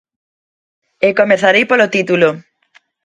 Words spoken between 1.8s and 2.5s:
título.